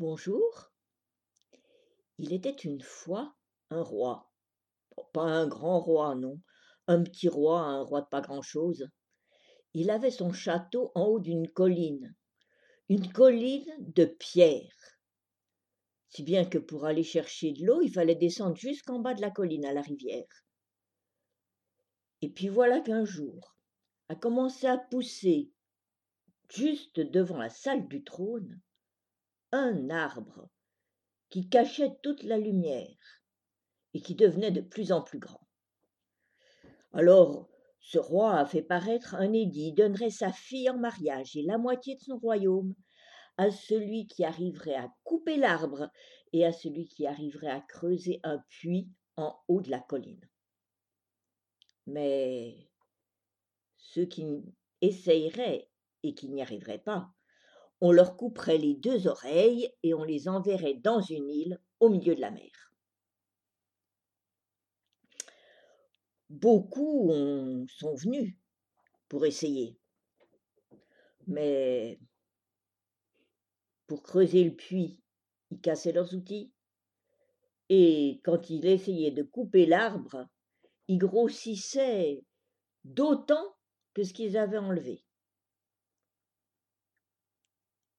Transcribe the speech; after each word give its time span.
Bonjour. 0.00 0.70
Il 2.18 2.32
était 2.32 2.54
une 2.54 2.82
fois 2.82 3.34
un 3.70 3.82
roi. 3.82 4.30
Pas 5.12 5.24
un 5.24 5.48
grand 5.48 5.80
roi, 5.80 6.14
non. 6.14 6.40
Un 6.86 7.02
petit 7.02 7.28
roi, 7.28 7.62
un 7.62 7.82
roi 7.82 8.02
de 8.02 8.06
pas 8.06 8.20
grand-chose. 8.20 8.86
Il 9.74 9.90
avait 9.90 10.12
son 10.12 10.32
château 10.32 10.92
en 10.94 11.06
haut 11.06 11.18
d'une 11.18 11.50
colline. 11.50 12.14
Une 12.88 13.12
colline 13.12 13.74
de 13.80 14.04
pierre. 14.04 15.00
Si 16.10 16.22
bien 16.22 16.44
que 16.44 16.58
pour 16.58 16.84
aller 16.84 17.02
chercher 17.02 17.50
de 17.50 17.66
l'eau, 17.66 17.82
il 17.82 17.92
fallait 17.92 18.14
descendre 18.14 18.54
jusqu'en 18.54 19.00
bas 19.00 19.14
de 19.14 19.20
la 19.20 19.32
colline 19.32 19.64
à 19.64 19.72
la 19.72 19.82
rivière. 19.82 20.44
Et 22.20 22.30
puis 22.30 22.48
voilà 22.48 22.82
qu'un 22.82 23.04
jour 23.04 23.56
a 24.08 24.14
commencé 24.14 24.68
à 24.68 24.78
pousser, 24.78 25.50
juste 26.48 27.00
devant 27.00 27.38
la 27.38 27.50
salle 27.50 27.88
du 27.88 28.04
trône, 28.04 28.60
un 29.52 29.90
arbre 29.90 30.48
qui 31.30 31.48
cachait 31.48 31.92
toute 32.02 32.22
la 32.22 32.38
lumière 32.38 33.22
et 33.94 34.00
qui 34.00 34.14
devenait 34.14 34.50
de 34.50 34.60
plus 34.60 34.92
en 34.92 35.02
plus 35.02 35.18
grand. 35.18 35.46
Alors, 36.92 37.48
ce 37.80 37.98
roi 37.98 38.38
a 38.38 38.44
fait 38.44 38.62
paraître 38.62 39.14
un 39.14 39.32
édit, 39.32 39.72
donnerait 39.72 40.10
sa 40.10 40.32
fille 40.32 40.68
en 40.68 40.78
mariage 40.78 41.36
et 41.36 41.42
la 41.42 41.58
moitié 41.58 41.96
de 41.96 42.00
son 42.00 42.18
royaume 42.18 42.74
à 43.36 43.50
celui 43.50 44.06
qui 44.06 44.24
arriverait 44.24 44.74
à 44.74 44.92
couper 45.04 45.36
l'arbre 45.36 45.90
et 46.32 46.44
à 46.44 46.52
celui 46.52 46.88
qui 46.88 47.06
arriverait 47.06 47.50
à 47.50 47.60
creuser 47.60 48.20
un 48.24 48.42
puits 48.48 48.90
en 49.16 49.38
haut 49.48 49.60
de 49.60 49.70
la 49.70 49.80
colline. 49.80 50.28
Mais 51.86 52.68
ceux 53.76 54.04
qui 54.04 54.26
essayeraient 54.80 55.70
et 56.02 56.14
qui 56.14 56.28
n'y 56.28 56.42
arriveraient 56.42 56.82
pas 56.82 57.10
on 57.80 57.92
leur 57.92 58.16
couperait 58.16 58.58
les 58.58 58.74
deux 58.74 59.06
oreilles 59.06 59.72
et 59.82 59.94
on 59.94 60.04
les 60.04 60.28
enverrait 60.28 60.74
dans 60.74 61.00
une 61.00 61.28
île 61.28 61.60
au 61.80 61.88
milieu 61.88 62.14
de 62.14 62.20
la 62.20 62.30
mer. 62.30 62.50
Beaucoup 66.28 67.10
sont 67.68 67.94
venus 67.94 68.34
pour 69.08 69.24
essayer, 69.24 69.78
mais 71.26 71.98
pour 73.86 74.02
creuser 74.02 74.44
le 74.44 74.54
puits, 74.54 75.02
ils 75.50 75.60
cassaient 75.60 75.92
leurs 75.92 76.14
outils, 76.14 76.52
et 77.70 78.20
quand 78.24 78.50
ils 78.50 78.66
essayaient 78.66 79.10
de 79.10 79.22
couper 79.22 79.64
l'arbre, 79.64 80.26
ils 80.88 80.98
grossissaient 80.98 82.22
d'autant 82.84 83.56
que 83.94 84.02
ce 84.02 84.12
qu'ils 84.12 84.36
avaient 84.36 84.58
enlevé. 84.58 85.02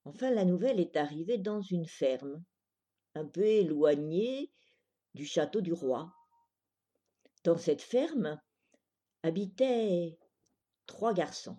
Enfin, 0.04 0.30
la 0.30 0.44
nouvelle 0.44 0.80
est 0.80 0.96
arrivée 0.96 1.38
dans 1.38 1.60
une 1.60 1.86
ferme, 1.86 2.42
un 3.14 3.26
peu 3.26 3.44
éloignée 3.44 4.50
du 5.14 5.26
château 5.26 5.60
du 5.60 5.72
roi. 5.72 6.12
Dans 7.44 7.58
cette 7.58 7.82
ferme 7.82 8.40
habitaient 9.22 10.18
trois 10.86 11.12
garçons. 11.12 11.58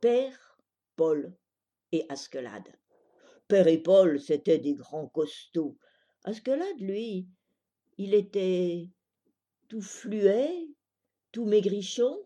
Père, 0.00 0.58
Paul 0.96 1.34
et 1.92 2.04
Askelade. 2.08 2.74
Père 3.48 3.66
et 3.68 3.82
Paul, 3.82 4.20
c'étaient 4.20 4.58
des 4.58 4.74
grands 4.74 5.08
costauds. 5.08 5.78
Askelade, 6.24 6.80
lui, 6.80 7.26
il 7.96 8.14
était 8.14 8.90
tout 9.68 9.82
fluet, 9.82 10.68
tout 11.32 11.46
maigrichon. 11.46 12.18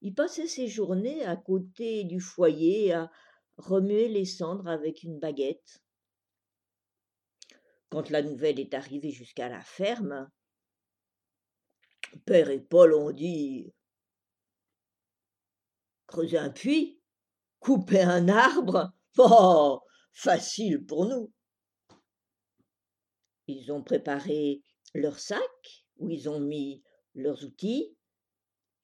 Il 0.00 0.14
passait 0.14 0.48
ses 0.48 0.68
journées 0.68 1.24
à 1.24 1.36
côté 1.36 2.04
du 2.04 2.20
foyer 2.20 2.92
à, 2.92 3.10
remuer 3.62 4.08
les 4.08 4.24
cendres 4.24 4.68
avec 4.68 5.02
une 5.02 5.18
baguette. 5.18 5.82
Quand 7.88 8.10
la 8.10 8.22
nouvelle 8.22 8.58
est 8.58 8.74
arrivée 8.74 9.10
jusqu'à 9.10 9.48
la 9.48 9.62
ferme, 9.62 10.30
Père 12.26 12.50
et 12.50 12.60
Paul 12.60 12.94
ont 12.94 13.10
dit 13.10 13.72
Creuser 16.06 16.38
un 16.38 16.50
puits 16.50 17.00
Couper 17.58 18.02
un 18.02 18.28
arbre 18.28 18.92
Oh 19.16 19.80
Facile 20.12 20.84
pour 20.84 21.06
nous 21.06 21.32
Ils 23.46 23.72
ont 23.72 23.82
préparé 23.82 24.62
leur 24.94 25.18
sac 25.18 25.86
où 25.96 26.10
ils 26.10 26.28
ont 26.28 26.40
mis 26.40 26.82
leurs 27.14 27.44
outils 27.44 27.96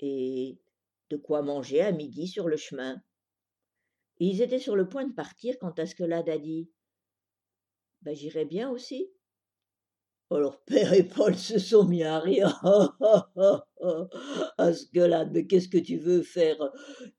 et 0.00 0.58
de 1.10 1.16
quoi 1.16 1.42
manger 1.42 1.82
à 1.82 1.92
midi 1.92 2.28
sur 2.28 2.48
le 2.48 2.56
chemin 2.56 3.02
ils 4.20 4.42
étaient 4.42 4.58
sur 4.58 4.76
le 4.76 4.88
point 4.88 5.06
de 5.06 5.12
partir 5.12 5.56
quand 5.60 5.78
Askelade 5.78 6.28
a 6.28 6.38
dit 6.38 6.70
Ben, 8.02 8.14
j'irai 8.14 8.44
bien 8.44 8.70
aussi. 8.70 9.10
Alors 10.30 10.62
Père 10.66 10.92
et 10.92 11.04
Paul 11.04 11.34
se 11.36 11.58
sont 11.58 11.84
mis 11.84 12.02
à 12.02 12.18
rire. 12.18 12.60
Askelade, 14.58 15.30
mais 15.32 15.46
qu'est-ce 15.46 15.68
que 15.68 15.78
tu 15.78 15.96
veux 15.96 16.22
faire? 16.22 16.56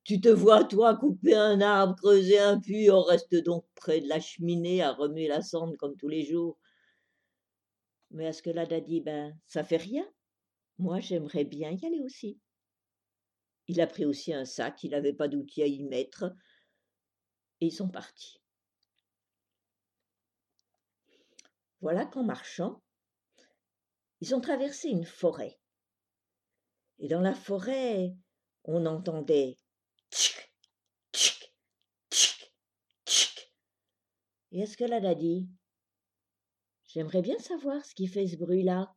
Tu 0.03 0.21
te 0.21 0.29
vois, 0.29 0.63
toi, 0.63 0.95
couper 0.95 1.35
un 1.35 1.61
arbre, 1.61 1.95
creuser 1.95 2.39
un 2.39 2.59
puits, 2.59 2.91
on 2.91 3.01
reste 3.01 3.35
donc 3.43 3.65
près 3.75 4.01
de 4.01 4.07
la 4.07 4.19
cheminée 4.19 4.81
à 4.81 4.91
remuer 4.91 5.27
la 5.27 5.41
cendre 5.41 5.75
comme 5.77 5.95
tous 5.95 6.09
les 6.09 6.23
jours. 6.25 6.59
Mais 8.11 8.27
Askelade 8.27 8.73
a 8.73 8.81
dit 8.81 9.01
Ben, 9.01 9.38
ça 9.47 9.63
fait 9.63 9.77
rien. 9.77 10.05
Moi, 10.77 10.99
j'aimerais 10.99 11.45
bien 11.45 11.71
y 11.71 11.85
aller 11.85 12.01
aussi. 12.01 12.39
Il 13.67 13.81
a 13.81 13.88
pris 13.88 14.05
aussi 14.05 14.33
un 14.33 14.45
sac, 14.45 14.83
il 14.83 14.91
n'avait 14.91 15.13
pas 15.13 15.27
d'outils 15.27 15.61
à 15.61 15.67
y 15.67 15.83
mettre 15.83 16.33
et 17.61 17.67
ils 17.67 17.71
sont 17.71 17.89
partis. 17.89 18.41
Voilà 21.81 22.05
qu'en 22.05 22.23
marchant, 22.23 22.81
ils 24.21 24.35
ont 24.35 24.41
traversé 24.41 24.89
une 24.89 25.05
forêt. 25.05 25.59
Et 26.99 27.07
dans 27.07 27.21
la 27.21 27.33
forêt, 27.33 28.13
on 28.65 28.85
entendait 28.85 29.57
tchic, 30.11 30.53
tchic, 31.13 31.53
tchic, 32.11 32.53
tchic. 33.05 33.53
Et 34.51 34.61
Escalade 34.61 35.05
a 35.05 35.15
dit 35.15 35.49
J'aimerais 36.87 37.21
bien 37.21 37.37
savoir 37.37 37.85
ce 37.85 37.93
qui 37.93 38.07
fait 38.07 38.27
ce 38.27 38.35
bruit-là. 38.35 38.93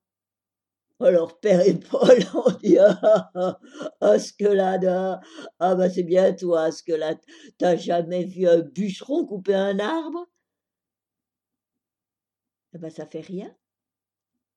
Alors 1.03 1.41
Père 1.41 1.67
et 1.67 1.79
Paul 1.79 2.19
ont 2.35 2.59
dit 2.63 2.79
Ah, 2.79 3.31
ah, 3.35 3.61
ah 4.01 4.11
Askelade, 4.11 4.85
ah, 4.85 5.21
ah 5.59 5.75
bah 5.75 5.91
c'est 5.91 6.05
bien 6.05 6.33
toi, 6.33 6.65
Askelade. 6.65 7.19
T'as 7.59 7.77
jamais 7.77 8.25
vu 8.25 8.47
un 8.47 8.61
bûcheron 8.61 9.27
couper 9.27 9.55
un 9.55 9.79
arbre? 9.81 10.29
Eh 12.75 12.79
ben 12.79 12.91
ça 12.91 13.07
fait 13.07 13.21
rien. 13.21 13.55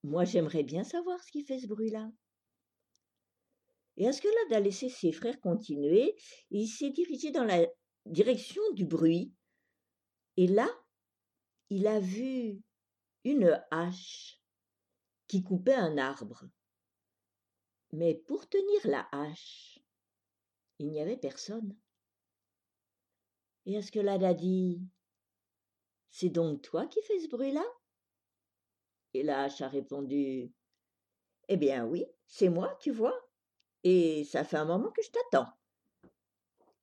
Moi 0.03 0.23
j'aimerais 0.23 0.63
bien 0.63 0.83
savoir 0.83 1.21
ce 1.23 1.31
qui 1.31 1.43
fait 1.43 1.59
ce 1.59 1.67
bruit-là. 1.67 2.11
Et 3.97 4.07
Askelade 4.07 4.53
a 4.53 4.59
laissé 4.59 4.89
ses 4.89 5.11
frères 5.11 5.39
continuer, 5.39 6.15
il 6.51 6.67
s'est 6.67 6.91
dirigé 6.91 7.31
dans 7.31 7.45
la 7.45 7.65
direction 8.05 8.61
du 8.73 8.85
bruit. 8.85 9.33
Et 10.37 10.47
là, 10.47 10.67
il 11.69 11.87
a 11.87 11.99
vu 11.99 12.61
une 13.23 13.59
hache 13.71 14.41
qui 15.27 15.43
coupait 15.43 15.73
un 15.73 15.97
arbre. 15.97 16.43
Mais 17.91 18.15
pour 18.15 18.47
tenir 18.47 18.81
la 18.85 19.07
hache, 19.11 19.79
il 20.79 20.89
n'y 20.89 21.01
avait 21.01 21.17
personne. 21.17 21.75
Et 23.65 23.77
Askelade 23.77 24.23
a 24.23 24.33
dit 24.33 24.81
C'est 26.09 26.29
donc 26.29 26.61
toi 26.61 26.85
qui 26.87 27.01
fais 27.01 27.19
ce 27.19 27.29
bruit-là? 27.29 27.65
Et 29.13 29.23
la 29.23 29.43
hache 29.43 29.61
a 29.61 29.67
répondu 29.67 30.51
Eh 31.47 31.57
bien 31.57 31.85
oui, 31.85 32.05
c'est 32.27 32.49
moi, 32.49 32.77
tu 32.81 32.91
vois, 32.91 33.17
et 33.83 34.23
ça 34.25 34.43
fait 34.43 34.57
un 34.57 34.65
moment 34.65 34.91
que 34.91 35.01
je 35.01 35.11
t'attends. 35.11 35.51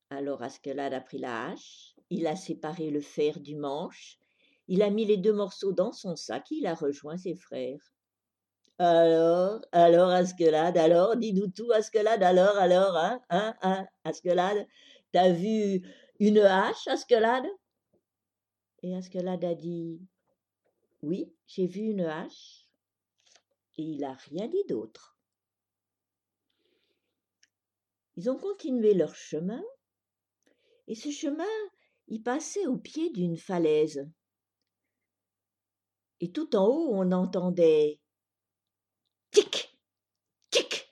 Alors 0.09 0.41
Askelade 0.41 0.93
a 0.93 1.01
pris 1.01 1.17
la 1.19 1.47
hache, 1.47 1.95
il 2.09 2.27
a 2.27 2.35
séparé 2.35 2.89
le 2.89 3.01
fer 3.01 3.39
du 3.39 3.55
manche, 3.55 4.17
il 4.67 4.81
a 4.81 4.89
mis 4.89 5.05
les 5.05 5.17
deux 5.17 5.33
morceaux 5.33 5.73
dans 5.73 5.91
son 5.91 6.15
sac, 6.15 6.49
il 6.51 6.65
a 6.65 6.75
rejoint 6.75 7.17
ses 7.17 7.35
frères. 7.35 7.92
Alors, 8.79 9.61
alors, 9.71 10.09
Askelade, 10.09 10.77
alors, 10.77 11.15
dis-nous 11.15 11.47
tout, 11.47 11.71
Askelade, 11.71 12.23
alors, 12.23 12.57
alors, 12.57 12.97
hein, 12.97 13.21
hein, 13.29 13.55
hein, 13.61 13.85
Askelade, 14.03 14.67
t'as 15.11 15.31
vu 15.31 15.81
une 16.19 16.39
hache, 16.39 16.87
Askelade 16.87 17.45
Et 18.81 18.95
Askelade 18.95 19.45
a 19.45 19.53
dit, 19.53 20.01
oui, 21.03 21.31
j'ai 21.45 21.67
vu 21.67 21.81
une 21.81 22.01
hache, 22.01 22.67
et 23.77 23.83
il 23.83 23.99
n'a 23.99 24.13
rien 24.13 24.47
dit 24.47 24.63
d'autre. 24.67 25.17
Ils 28.15 28.29
ont 28.29 28.37
continué 28.37 28.95
leur 28.95 29.13
chemin, 29.13 29.63
et 30.87 30.95
ce 30.95 31.11
chemin, 31.11 31.45
il 32.07 32.23
passait 32.23 32.65
au 32.65 32.77
pied 32.77 33.11
d'une 33.11 33.37
falaise. 33.37 34.09
Et 36.19 36.31
tout 36.31 36.55
en 36.55 36.65
haut, 36.65 36.89
on 36.93 37.11
entendait 37.11 37.99
Tic 39.33 39.75
Tic 40.51 40.87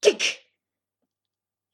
Tic 0.00 0.52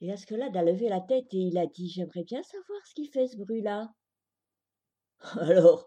Et 0.00 0.11
Askelade 0.11 0.56
a 0.56 0.62
levé 0.62 0.89
la 0.89 1.00
tête 1.00 1.27
et 1.35 1.39
il 1.39 1.59
a 1.59 1.67
dit 1.67 1.91
J'aimerais 1.91 2.25
bien 2.25 2.43
savoir 2.43 2.81
ce 2.87 2.94
qui 2.94 3.06
fait 3.06 3.27
ce 3.27 3.37
bruit-là. 3.37 3.93
Alors, 5.39 5.87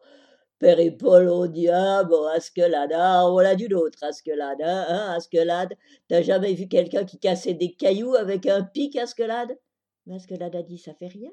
Paul 1.00 1.28
ont 1.30 1.48
dit 1.48 1.70
Ah 1.70 2.04
bon, 2.04 2.24
Askelad, 2.28 2.92
ah, 2.94 3.28
on 3.32 3.40
l'a 3.40 3.56
d'une 3.56 3.74
autre, 3.74 4.04
Askelad, 4.04 4.62
hein, 4.62 4.86
hein, 4.88 5.14
Askelad, 5.18 5.76
t'as 6.08 6.22
jamais 6.22 6.54
vu 6.54 6.68
quelqu'un 6.68 7.04
qui 7.04 7.18
cassait 7.18 7.56
des 7.56 7.74
cailloux 7.74 8.14
avec 8.14 8.46
un 8.46 8.64
pic, 8.64 8.96
Askelad? 8.96 9.58
Mais 10.06 10.16
a 10.16 10.62
dit 10.62 10.78
Ça 10.78 10.94
fait 10.94 11.08
rien. 11.08 11.32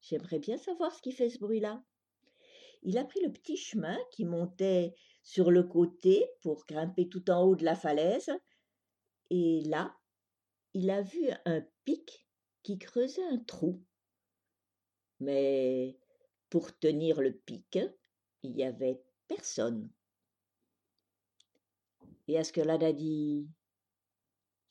J'aimerais 0.00 0.38
bien 0.38 0.56
savoir 0.56 0.94
ce 0.94 1.02
qui 1.02 1.10
fait 1.10 1.30
ce 1.30 1.40
bruit-là. 1.40 1.82
Il 2.84 2.96
a 2.96 3.04
pris 3.04 3.20
le 3.24 3.32
petit 3.32 3.56
chemin 3.56 3.98
qui 4.12 4.24
montait 4.24 4.94
sur 5.28 5.50
le 5.50 5.62
côté 5.62 6.26
pour 6.40 6.64
grimper 6.66 7.06
tout 7.06 7.30
en 7.30 7.42
haut 7.42 7.54
de 7.54 7.62
la 7.62 7.76
falaise, 7.76 8.30
et 9.28 9.62
là, 9.66 9.94
il 10.72 10.88
a 10.88 11.02
vu 11.02 11.28
un 11.44 11.60
pic 11.84 12.26
qui 12.62 12.78
creusait 12.78 13.26
un 13.26 13.36
trou. 13.36 13.84
Mais 15.20 15.98
pour 16.48 16.78
tenir 16.78 17.20
le 17.20 17.34
pic, 17.34 17.78
il 18.42 18.54
n'y 18.54 18.64
avait 18.64 19.02
personne. 19.26 19.92
Et 22.26 22.38
Askelad 22.38 22.82
a 22.82 22.94
dit 22.94 23.50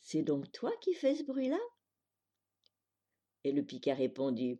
C'est 0.01 0.23
donc 0.23 0.51
toi 0.51 0.71
qui 0.81 0.95
fais 0.95 1.13
ce 1.13 1.23
bruit-là? 1.23 1.59
Et 3.43 3.51
le 3.51 3.63
pic 3.63 3.87
a 3.89 3.93
répondu 3.93 4.59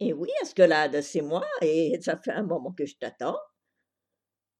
Eh 0.00 0.14
oui, 0.14 0.30
Askelad, 0.40 1.02
c'est 1.02 1.20
moi, 1.20 1.46
et 1.60 2.00
ça 2.00 2.16
fait 2.16 2.32
un 2.32 2.44
moment 2.44 2.72
que 2.72 2.86
je 2.86 2.96
t'attends. 2.96 3.36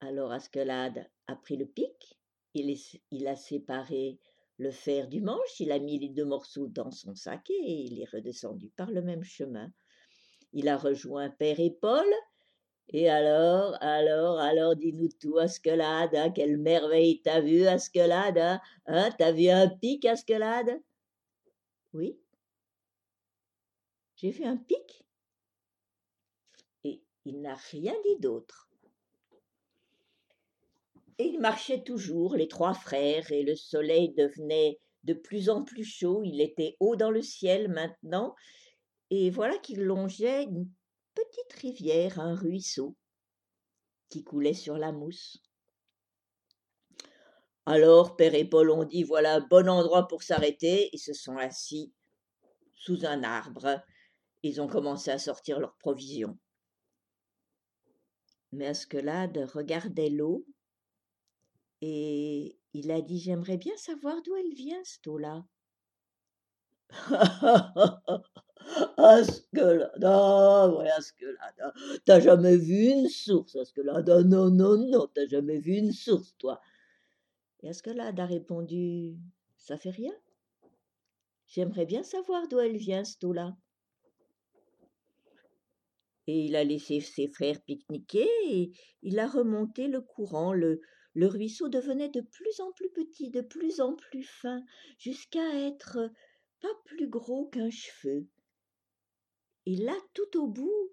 Alors 0.06 0.32
Askelad 0.32 1.08
a 1.28 1.34
pris 1.34 1.56
le 1.56 1.64
pic, 1.64 2.18
il, 2.52 3.26
a 3.26 3.36
séparé 3.36 4.18
le 4.58 4.70
fer 4.70 5.08
du 5.08 5.22
manche, 5.22 5.60
il 5.60 5.72
a 5.72 5.78
mis 5.78 5.98
les 5.98 6.10
deux 6.10 6.26
morceaux 6.26 6.66
dans 6.66 6.90
son 6.90 7.14
sac 7.14 7.48
et 7.48 7.86
il 7.86 7.98
est 8.02 8.10
redescendu 8.10 8.68
par 8.76 8.90
le 8.90 9.00
même 9.00 9.24
chemin. 9.24 9.72
Il 10.52 10.68
a 10.68 10.76
rejoint 10.76 11.30
Père 11.30 11.58
et 11.58 11.70
Paul. 11.70 12.06
Et 12.88 13.08
alors, 13.08 13.78
alors, 13.80 14.38
alors, 14.40 14.76
dis-nous 14.76 15.08
tout, 15.18 15.38
Askelade, 15.38 16.14
hein, 16.14 16.30
quelle 16.30 16.58
merveille 16.58 17.22
t'as 17.22 17.40
vu, 17.40 17.66
Askelade, 17.66 18.36
hein, 18.36 18.60
hein, 18.84 19.10
t'as 19.18 19.32
vu 19.32 19.48
un 19.48 19.68
pic, 19.68 20.04
Askelade 20.04 20.82
Oui. 21.94 22.20
J'ai 24.16 24.30
vu 24.32 24.44
un 24.44 24.58
pic 24.58 25.02
Et 26.84 27.02
il 27.24 27.40
n'a 27.40 27.54
rien 27.54 27.94
dit 28.04 28.20
d'autre. 28.20 28.68
Et 31.18 31.24
ils 31.26 31.40
marchaient 31.40 31.82
toujours, 31.82 32.36
les 32.36 32.48
trois 32.48 32.74
frères, 32.74 33.30
et 33.30 33.42
le 33.42 33.54
soleil 33.54 34.12
devenait 34.14 34.78
de 35.04 35.14
plus 35.14 35.48
en 35.50 35.62
plus 35.62 35.84
chaud, 35.84 36.22
il 36.24 36.40
était 36.40 36.76
haut 36.80 36.96
dans 36.96 37.10
le 37.10 37.22
ciel 37.22 37.68
maintenant, 37.68 38.34
et 39.10 39.30
voilà 39.30 39.58
qu'il 39.58 39.82
longeait 39.82 40.44
une 40.44 40.68
petite 41.14 41.52
rivière, 41.60 42.18
un 42.18 42.34
ruisseau, 42.34 42.96
qui 44.08 44.24
coulait 44.24 44.54
sur 44.54 44.76
la 44.76 44.92
mousse. 44.92 45.42
Alors 47.66 48.16
Père 48.16 48.34
et 48.34 48.44
Paul 48.44 48.70
ont 48.70 48.84
dit 48.84 49.04
voilà 49.04 49.36
un 49.36 49.40
bon 49.40 49.68
endroit 49.68 50.06
pour 50.08 50.22
s'arrêter, 50.22 50.90
ils 50.92 50.98
se 50.98 51.14
sont 51.14 51.36
assis 51.36 51.92
sous 52.74 53.06
un 53.06 53.22
arbre, 53.22 53.82
ils 54.42 54.60
ont 54.60 54.68
commencé 54.68 55.10
à 55.10 55.18
sortir 55.18 55.60
leurs 55.60 55.76
provisions. 55.76 56.38
Mais 58.52 58.72
regardait 59.44 60.10
l'eau 60.10 60.44
et 61.86 62.58
il 62.72 62.90
a 62.90 63.02
dit 63.02 63.18
J'aimerais 63.18 63.58
bien 63.58 63.76
savoir 63.76 64.22
d'où 64.22 64.34
elle 64.36 64.54
vient, 64.54 64.82
cette 64.84 65.06
eau-là. 65.06 65.44
Askelada, 68.96 70.68
ouais, 70.70 70.90
Askelada, 70.90 71.74
t'as 72.06 72.20
jamais 72.20 72.56
vu 72.56 72.86
une 72.86 73.08
source, 73.08 73.56
Askelada, 73.56 74.22
non, 74.22 74.48
non, 74.48 74.78
non, 74.78 75.06
t'as 75.14 75.26
jamais 75.26 75.58
vu 75.58 75.74
une 75.74 75.92
source, 75.92 76.34
toi. 76.38 76.58
Et 77.62 77.68
Askelada 77.68 78.22
a 78.22 78.26
répondu 78.26 79.18
Ça 79.58 79.76
fait 79.76 79.90
rien. 79.90 80.14
J'aimerais 81.46 81.84
bien 81.84 82.02
savoir 82.02 82.48
d'où 82.48 82.60
elle 82.60 82.78
vient, 82.78 83.04
cette 83.04 83.24
eau-là. 83.24 83.54
Et 86.26 86.46
il 86.46 86.56
a 86.56 86.64
laissé 86.64 87.00
ses 87.00 87.28
frères 87.28 87.60
pique-niquer 87.60 88.26
et 88.48 88.72
il 89.02 89.18
a 89.18 89.26
remonté 89.26 89.88
le 89.88 90.00
courant, 90.00 90.54
le, 90.54 90.80
le 91.14 91.28
ruisseau 91.28 91.68
devenait 91.68 92.08
de 92.08 92.20
plus 92.20 92.60
en 92.60 92.72
plus 92.72 92.90
petit, 92.90 93.30
de 93.30 93.40
plus 93.40 93.80
en 93.80 93.94
plus 93.94 94.24
fin, 94.24 94.64
jusqu'à 94.98 95.66
être 95.66 96.10
pas 96.60 96.74
plus 96.84 97.08
gros 97.08 97.46
qu'un 97.46 97.70
cheveu. 97.70 98.26
Et 99.66 99.76
là, 99.76 99.94
tout 100.12 100.38
au 100.38 100.48
bout, 100.48 100.92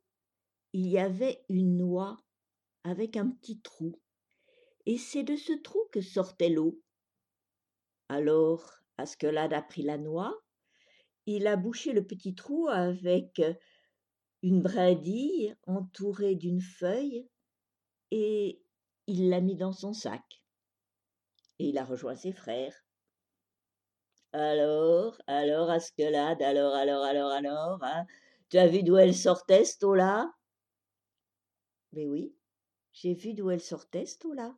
il 0.73 0.88
y 0.88 0.97
avait 0.97 1.44
une 1.50 1.77
noix 1.77 2.18
avec 2.83 3.18
un 3.18 3.29
petit 3.29 3.59
trou. 3.59 4.00
Et 4.85 4.97
c'est 4.97 5.23
de 5.23 5.35
ce 5.35 5.53
trou 5.53 5.79
que 5.91 6.01
sortait 6.01 6.50
l'eau. 6.50 6.81
Alors, 8.09 8.79
Askelad 8.97 9.53
a 9.53 9.62
pris 9.62 9.81
la 9.81 9.97
noix, 9.97 10.39
il 11.25 11.47
a 11.47 11.56
bouché 11.56 11.94
le 11.94 12.06
petit 12.06 12.35
trou 12.35 12.68
avec 12.68 13.41
une 14.44 14.62
brindille 14.62 15.56
entourée 15.68 16.35
d'une 16.35 16.62
feuille, 16.62 17.27
et 18.12 18.62
il 19.12 19.30
l'a 19.30 19.42
mis 19.42 19.56
dans 19.56 19.74
son 19.74 19.94
sac. 19.94 20.42
Et 21.60 21.69
il 21.69 21.78
a 21.78 21.86
rejoint 21.86 22.16
ses 22.16 22.31
frères. 22.31 22.75
Alors, 24.34 25.22
alors, 25.28 25.69
Askelade, 25.69 26.42
alors, 26.42 26.74
alors, 26.74 27.04
alors, 27.04 27.31
alors, 27.31 27.84
hein, 27.84 28.06
tu 28.50 28.58
as 28.58 28.68
vu 28.68 28.84
d'où 28.84 28.98
elle 28.98 29.13
sortait, 29.13 29.66
cette 29.66 29.84
eau-là? 29.84 30.31
Mais 31.92 32.06
oui, 32.06 32.34
j'ai 32.94 33.13
vu 33.13 33.34
d'où 33.34 33.50
elle 33.50 33.62
sortait, 33.62 34.06
cette 34.06 34.24
eau-là. 34.24 34.56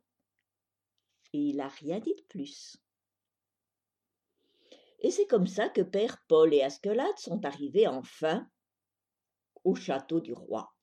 Et 1.32 1.38
il 1.38 1.56
n'a 1.56 1.68
rien 1.68 1.98
dit 1.98 2.14
de 2.14 2.22
plus. 2.28 2.76
Et 5.00 5.10
c'est 5.10 5.26
comme 5.26 5.48
ça 5.48 5.68
que 5.68 5.82
Père 5.82 6.22
Paul 6.28 6.54
et 6.54 6.62
Askelade 6.62 7.18
sont 7.18 7.44
arrivés 7.44 7.88
enfin 7.88 8.48
au 9.64 9.74
château 9.74 10.20
du 10.20 10.32
roi. 10.32 10.73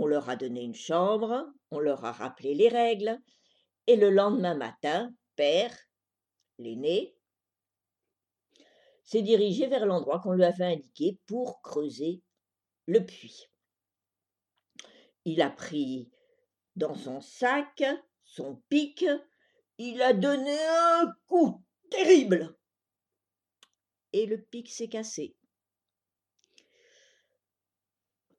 On 0.00 0.06
leur 0.06 0.28
a 0.28 0.36
donné 0.36 0.62
une 0.62 0.76
chambre, 0.76 1.52
on 1.72 1.80
leur 1.80 2.04
a 2.04 2.12
rappelé 2.12 2.54
les 2.54 2.68
règles, 2.68 3.18
et 3.88 3.96
le 3.96 4.10
lendemain 4.10 4.54
matin, 4.54 5.12
Père, 5.34 5.76
l'aîné, 6.58 7.16
s'est 9.02 9.22
dirigé 9.22 9.66
vers 9.66 9.86
l'endroit 9.86 10.20
qu'on 10.20 10.34
lui 10.34 10.44
avait 10.44 10.72
indiqué 10.72 11.18
pour 11.26 11.60
creuser 11.62 12.22
le 12.86 13.04
puits. 13.04 13.48
Il 15.24 15.42
a 15.42 15.50
pris 15.50 16.12
dans 16.76 16.94
son 16.94 17.20
sac 17.20 17.82
son 18.22 18.62
pic, 18.68 19.04
il 19.78 20.00
a 20.00 20.12
donné 20.12 20.56
un 20.64 21.12
coup 21.26 21.64
terrible, 21.90 22.56
et 24.12 24.26
le 24.26 24.40
pic 24.40 24.70
s'est 24.70 24.88
cassé. 24.88 25.34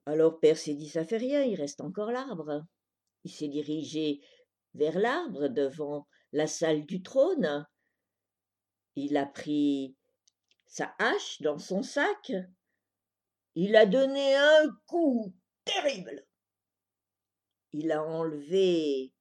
Alors 0.09 0.39
Père 0.39 0.57
s'est 0.57 0.73
dit 0.73 0.89
ça 0.89 1.05
fait 1.05 1.17
rien, 1.17 1.43
il 1.43 1.53
reste 1.53 1.81
encore 1.81 2.11
l'arbre. 2.11 2.65
Il 3.25 3.31
s'est 3.31 3.47
dirigé 3.47 4.21
vers 4.73 4.97
l'arbre 4.97 5.49
devant 5.49 6.07
la 6.31 6.47
salle 6.47 6.87
du 6.87 7.03
trône. 7.03 7.67
Il 8.95 9.17
a 9.17 9.27
pris 9.27 9.95
sa 10.65 10.95
hache 10.97 11.43
dans 11.43 11.59
son 11.59 11.83
sac. 11.83 12.31
Il 13.53 13.75
a 13.75 13.85
donné 13.85 14.35
un 14.35 14.75
coup 14.87 15.31
terrible. 15.63 16.25
Il 17.71 17.91
a 17.91 18.03
enlevé 18.03 19.13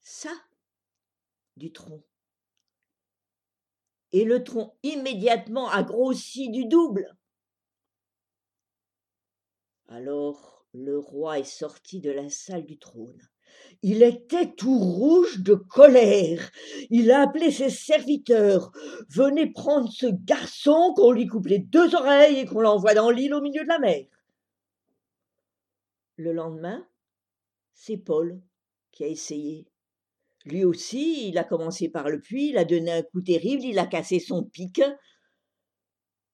ça 0.00 0.34
du 1.56 1.70
tronc. 1.70 2.02
Et 4.10 4.24
le 4.24 4.42
tronc 4.42 4.76
immédiatement 4.82 5.68
a 5.68 5.84
grossi 5.84 6.50
du 6.50 6.66
double. 6.66 7.16
Alors 9.94 10.64
le 10.72 10.98
roi 10.98 11.38
est 11.38 11.44
sorti 11.44 12.00
de 12.00 12.10
la 12.10 12.30
salle 12.30 12.64
du 12.64 12.78
trône. 12.78 13.20
Il 13.82 14.02
était 14.02 14.54
tout 14.54 14.78
rouge 14.78 15.40
de 15.40 15.52
colère. 15.52 16.50
Il 16.88 17.10
a 17.10 17.20
appelé 17.20 17.50
ses 17.50 17.68
serviteurs. 17.68 18.72
Venez 19.10 19.52
prendre 19.52 19.92
ce 19.92 20.06
garçon 20.06 20.94
qu'on 20.96 21.12
lui 21.12 21.26
coupe 21.26 21.46
les 21.46 21.58
deux 21.58 21.94
oreilles 21.94 22.38
et 22.38 22.46
qu'on 22.46 22.62
l'envoie 22.62 22.94
dans 22.94 23.10
l'île 23.10 23.34
au 23.34 23.42
milieu 23.42 23.64
de 23.64 23.68
la 23.68 23.78
mer. 23.78 24.06
Le 26.16 26.32
lendemain, 26.32 26.86
c'est 27.74 27.98
Paul 27.98 28.40
qui 28.92 29.04
a 29.04 29.08
essayé. 29.08 29.66
Lui 30.46 30.64
aussi, 30.64 31.28
il 31.28 31.36
a 31.36 31.44
commencé 31.44 31.90
par 31.90 32.08
le 32.08 32.20
puits, 32.20 32.48
il 32.48 32.56
a 32.56 32.64
donné 32.64 32.92
un 32.92 33.02
coup 33.02 33.20
terrible, 33.20 33.64
il 33.64 33.78
a 33.78 33.86
cassé 33.86 34.20
son 34.20 34.42
pic. 34.42 34.80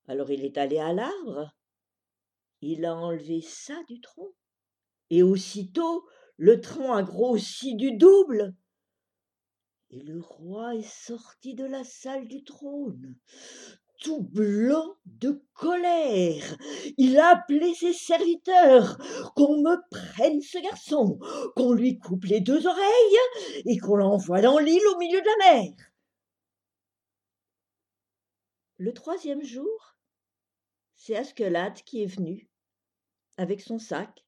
Alors 0.06 0.30
il 0.30 0.44
est 0.44 0.58
allé 0.58 0.78
à 0.78 0.92
l'arbre, 0.92 1.52
il 2.60 2.84
a 2.84 2.94
enlevé 2.94 3.40
ça 3.40 3.74
du 3.88 4.00
tronc. 4.00 4.32
Et 5.10 5.22
aussitôt, 5.22 6.06
le 6.36 6.60
tronc 6.60 6.92
a 6.92 7.02
grossi 7.02 7.74
du 7.74 7.92
double. 7.96 8.54
Et 9.90 10.02
le 10.02 10.20
roi 10.20 10.74
est 10.74 10.82
sorti 10.82 11.54
de 11.54 11.64
la 11.64 11.82
salle 11.82 12.28
du 12.28 12.44
trône, 12.44 13.16
tout 14.00 14.20
blanc 14.20 14.96
de 15.06 15.42
colère. 15.54 16.56
Il 16.98 17.18
a 17.18 17.28
appelé 17.28 17.74
ses 17.74 17.94
serviteurs 17.94 18.98
qu'on 19.34 19.62
me 19.62 19.76
prenne 19.90 20.42
ce 20.42 20.58
garçon, 20.58 21.18
qu'on 21.56 21.72
lui 21.72 21.98
coupe 21.98 22.24
les 22.24 22.40
deux 22.40 22.66
oreilles 22.66 23.64
et 23.64 23.78
qu'on 23.78 23.96
l'envoie 23.96 24.42
dans 24.42 24.58
l'île 24.58 24.86
au 24.94 24.98
milieu 24.98 25.20
de 25.20 25.26
la 25.26 25.54
mer. 25.54 25.74
Le 28.76 28.92
troisième 28.92 29.42
jour, 29.42 29.97
c'est 31.08 31.16
Askelad 31.16 31.72
qui 31.84 32.02
est 32.02 32.14
venu 32.14 32.50
avec 33.38 33.62
son 33.62 33.78
sac. 33.78 34.26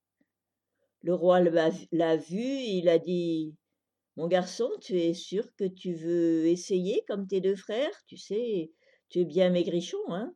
Le 1.02 1.12
roi 1.12 1.40
l'a 1.40 2.16
vu, 2.16 2.40
il 2.40 2.88
a 2.88 2.98
dit 2.98 3.54
Mon 4.16 4.28
garçon, 4.28 4.70
tu 4.80 4.98
es 4.98 5.12
sûr 5.12 5.54
que 5.56 5.64
tu 5.64 5.92
veux 5.92 6.46
essayer 6.46 7.04
comme 7.06 7.26
tes 7.26 7.42
deux 7.42 7.54
frères? 7.54 7.92
Tu 8.06 8.16
sais, 8.16 8.72
tu 9.10 9.18
es 9.20 9.24
bien 9.26 9.50
maigrichon, 9.50 9.98
hein 10.08 10.34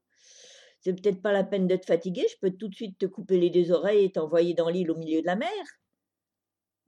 C'est 0.80 0.92
peut-être 0.92 1.22
pas 1.22 1.32
la 1.32 1.44
peine 1.44 1.66
de 1.66 1.76
te 1.76 1.86
fatiguer, 1.86 2.26
je 2.30 2.36
peux 2.42 2.54
tout 2.54 2.68
de 2.68 2.74
suite 2.74 2.98
te 2.98 3.06
couper 3.06 3.40
les 3.40 3.48
deux 3.48 3.72
oreilles 3.72 4.04
et 4.04 4.12
t'envoyer 4.12 4.52
dans 4.52 4.68
l'île 4.68 4.90
au 4.90 4.96
milieu 4.96 5.22
de 5.22 5.26
la 5.26 5.36
mer. 5.36 5.64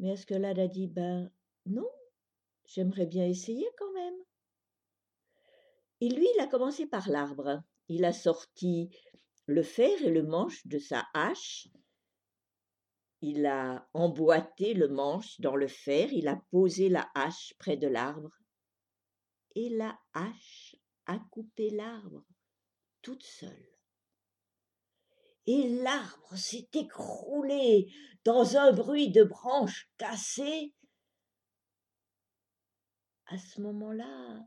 Mais 0.00 0.14
là, 0.28 0.48
a 0.50 0.66
dit 0.66 0.88
Ben 0.88 1.30
non, 1.64 1.88
j'aimerais 2.66 3.06
bien 3.06 3.26
essayer 3.26 3.66
quand 3.78 3.92
même. 3.94 4.18
Et 6.02 6.10
lui, 6.10 6.28
il 6.34 6.40
a 6.42 6.46
commencé 6.46 6.84
par 6.84 7.08
l'arbre. 7.08 7.62
Il 7.88 8.04
a 8.04 8.12
sorti 8.12 8.90
le 9.46 9.62
fer 9.62 10.02
et 10.02 10.10
le 10.10 10.22
manche 10.22 10.66
de 10.66 10.78
sa 10.78 11.06
hache. 11.14 11.68
Il 13.20 13.46
a 13.46 13.88
emboîté 13.94 14.74
le 14.74 14.88
manche 14.88 15.40
dans 15.40 15.56
le 15.56 15.68
fer, 15.68 16.12
il 16.12 16.28
a 16.28 16.36
posé 16.50 16.88
la 16.88 17.10
hache 17.14 17.54
près 17.58 17.76
de 17.76 17.88
l'arbre. 17.88 18.36
Et 19.54 19.70
la 19.70 19.98
hache 20.12 20.76
a 21.06 21.18
coupé 21.30 21.70
l'arbre 21.70 22.26
toute 23.02 23.22
seule. 23.22 23.72
Et 25.46 25.68
l'arbre 25.82 26.36
s'est 26.36 26.68
écroulé 26.74 27.92
dans 28.24 28.56
un 28.56 28.72
bruit 28.72 29.10
de 29.12 29.22
branches 29.22 29.88
cassées. 29.96 30.74
À 33.26 33.38
ce 33.38 33.60
moment-là, 33.60 34.46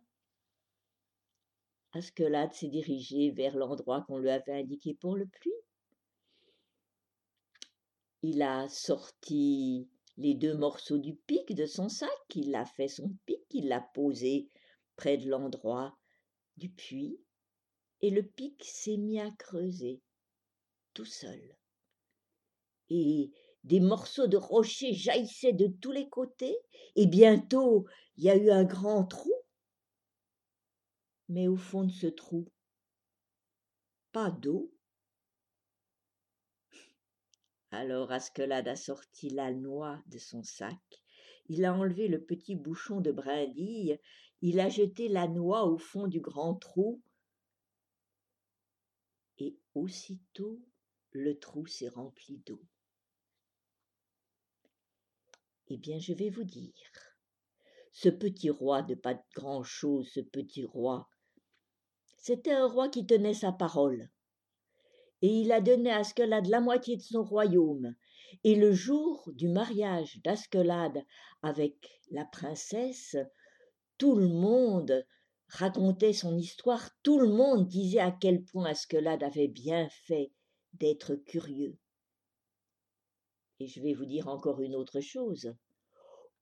Askelad 1.93 2.53
s'est 2.53 2.67
dirigé 2.67 3.31
vers 3.31 3.57
l'endroit 3.57 4.03
qu'on 4.07 4.19
lui 4.19 4.29
avait 4.29 4.59
indiqué 4.59 4.93
pour 4.93 5.15
le 5.15 5.25
puits. 5.25 5.51
Il 8.21 8.41
a 8.41 8.67
sorti 8.67 9.89
les 10.17 10.35
deux 10.35 10.55
morceaux 10.55 10.97
du 10.97 11.15
pic 11.15 11.55
de 11.55 11.65
son 11.65 11.87
sac, 11.87 12.09
il 12.35 12.53
a 12.53 12.65
fait 12.65 12.89
son 12.89 13.15
pic, 13.25 13.41
il 13.51 13.69
l'a 13.69 13.81
posé 13.93 14.49
près 14.97 15.17
de 15.17 15.29
l'endroit 15.29 15.97
du 16.57 16.69
puits, 16.69 17.17
et 18.01 18.09
le 18.09 18.23
pic 18.23 18.61
s'est 18.63 18.97
mis 18.97 19.19
à 19.19 19.31
creuser 19.31 20.01
tout 20.93 21.05
seul. 21.05 21.57
Et 22.89 23.31
des 23.63 23.79
morceaux 23.79 24.27
de 24.27 24.37
rochers 24.37 24.93
jaillissaient 24.93 25.53
de 25.53 25.67
tous 25.67 25.91
les 25.91 26.09
côtés, 26.09 26.57
et 26.95 27.07
bientôt 27.07 27.85
il 28.17 28.25
y 28.25 28.29
a 28.29 28.35
eu 28.35 28.51
un 28.51 28.65
grand 28.65 29.05
trou. 29.05 29.31
Mais 31.29 31.47
au 31.47 31.55
fond 31.55 31.83
de 31.83 31.91
ce 31.91 32.07
trou, 32.07 32.47
pas 34.11 34.31
d'eau. 34.31 34.73
Alors 37.71 38.11
Askelad 38.11 38.67
a 38.67 38.75
sorti 38.75 39.29
la 39.29 39.53
noix 39.53 40.01
de 40.07 40.17
son 40.17 40.43
sac, 40.43 41.03
il 41.47 41.65
a 41.65 41.73
enlevé 41.73 42.07
le 42.07 42.21
petit 42.21 42.55
bouchon 42.55 42.99
de 42.99 43.11
brindille 43.11 43.99
il 44.41 44.59
a 44.59 44.69
jeté 44.69 45.09
la 45.09 45.27
noix 45.27 45.65
au 45.65 45.77
fond 45.77 46.07
du 46.07 46.21
grand 46.21 46.55
trou, 46.55 47.01
et 49.37 49.57
aussitôt 49.73 50.61
le 51.11 51.37
trou 51.37 51.65
s'est 51.65 51.89
rempli 51.89 52.37
d'eau. 52.45 52.61
Eh 55.67 55.77
bien, 55.77 55.99
je 55.99 56.13
vais 56.13 56.29
vous 56.29 56.43
dire, 56.43 56.73
ce 57.91 58.09
petit 58.09 58.49
roi 58.49 58.81
de 58.81 58.95
pas 58.95 59.13
de 59.13 59.21
grand-chose, 59.35 60.09
ce 60.09 60.21
petit 60.21 60.63
roi, 60.63 61.09
c'était 62.19 62.51
un 62.51 62.67
roi 62.67 62.89
qui 62.89 63.05
tenait 63.05 63.33
sa 63.33 63.51
parole. 63.51 64.09
Et 65.21 65.27
il 65.27 65.51
a 65.51 65.61
donné 65.61 65.91
à 65.91 65.97
Askelad 65.97 66.47
la 66.47 66.59
moitié 66.59 66.97
de 66.97 67.01
son 67.01 67.23
royaume. 67.23 67.95
Et 68.43 68.55
le 68.55 68.73
jour 68.73 69.29
du 69.33 69.47
mariage 69.47 70.21
d'Askelad 70.23 71.03
avec 71.41 72.01
la 72.11 72.25
princesse, 72.25 73.17
tout 73.97 74.15
le 74.15 74.27
monde 74.27 75.05
racontait 75.47 76.13
son 76.13 76.37
histoire, 76.37 76.89
tout 77.03 77.19
le 77.19 77.29
monde 77.29 77.67
disait 77.67 77.99
à 77.99 78.11
quel 78.11 78.43
point 78.43 78.69
Askelad 78.69 79.23
avait 79.23 79.47
bien 79.47 79.89
fait 79.89 80.31
d'être 80.73 81.15
curieux. 81.15 81.77
Et 83.59 83.67
je 83.67 83.81
vais 83.81 83.93
vous 83.93 84.05
dire 84.05 84.27
encore 84.27 84.61
une 84.61 84.75
autre 84.75 85.01
chose. 85.01 85.53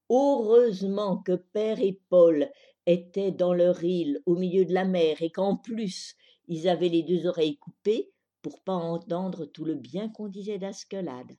Heureusement 0.10 1.18
que 1.18 1.34
Père 1.34 1.80
et 1.80 2.00
Paul 2.10 2.50
étaient 2.88 3.32
dans 3.32 3.54
leur 3.54 3.84
île 3.84 4.22
au 4.26 4.36
milieu 4.36 4.66
de 4.66 4.74
la 4.74 4.86
mer 4.86 5.22
et 5.22 5.30
qu'en 5.30 5.56
plus 5.56 6.16
ils 6.48 6.68
avaient 6.68 6.90
les 6.90 7.04
deux 7.04 7.28
oreilles 7.28 7.58
coupées 7.58 8.12
pour 8.42 8.64
pas 8.64 8.74
entendre 8.74 9.46
tout 9.46 9.66
le 9.66 9.76
bien 9.76 10.10
qu'on 10.10 10.30
disait 10.30 10.58
d'Askelad. 10.58 11.38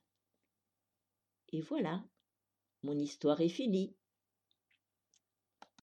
Et 1.53 1.63
voilà, 1.63 2.05
mon 2.83 2.99
histoire 2.99 3.41
est 3.41 3.49
finie. 3.49 3.97